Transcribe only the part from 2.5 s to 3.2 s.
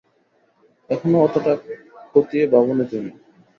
ভাবোনি তুমি।